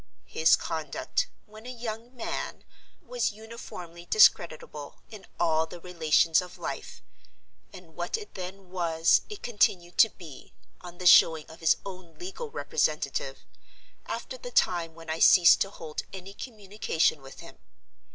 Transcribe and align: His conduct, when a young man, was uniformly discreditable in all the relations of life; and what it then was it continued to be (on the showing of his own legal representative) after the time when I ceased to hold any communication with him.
His 0.25 0.55
conduct, 0.55 1.27
when 1.45 1.67
a 1.67 1.71
young 1.71 2.15
man, 2.15 2.63
was 3.05 3.31
uniformly 3.31 4.07
discreditable 4.09 5.03
in 5.11 5.27
all 5.39 5.67
the 5.67 5.79
relations 5.79 6.41
of 6.41 6.57
life; 6.57 7.03
and 7.71 7.95
what 7.95 8.17
it 8.17 8.33
then 8.33 8.71
was 8.71 9.21
it 9.29 9.43
continued 9.43 9.99
to 9.99 10.09
be 10.09 10.53
(on 10.81 10.97
the 10.97 11.05
showing 11.05 11.45
of 11.51 11.59
his 11.59 11.77
own 11.85 12.17
legal 12.17 12.49
representative) 12.49 13.45
after 14.07 14.39
the 14.39 14.49
time 14.49 14.95
when 14.95 15.07
I 15.11 15.19
ceased 15.19 15.61
to 15.61 15.69
hold 15.69 16.01
any 16.11 16.33
communication 16.33 17.21
with 17.21 17.41
him. 17.41 17.59